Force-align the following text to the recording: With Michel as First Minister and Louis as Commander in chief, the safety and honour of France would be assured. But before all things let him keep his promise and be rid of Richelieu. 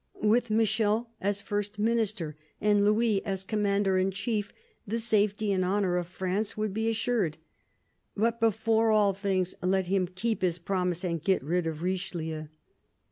With 0.23 0.49
Michel 0.49 1.11
as 1.21 1.41
First 1.41 1.77
Minister 1.77 2.35
and 2.59 2.83
Louis 2.83 3.23
as 3.23 3.43
Commander 3.43 3.99
in 3.99 4.09
chief, 4.09 4.51
the 4.87 4.99
safety 4.99 5.51
and 5.51 5.63
honour 5.63 5.95
of 5.97 6.07
France 6.07 6.57
would 6.57 6.73
be 6.73 6.89
assured. 6.89 7.37
But 8.17 8.39
before 8.39 8.89
all 8.89 9.13
things 9.13 9.53
let 9.61 9.85
him 9.85 10.07
keep 10.07 10.41
his 10.41 10.57
promise 10.57 11.03
and 11.03 11.23
be 11.23 11.37
rid 11.37 11.67
of 11.67 11.83
Richelieu. 11.83 12.47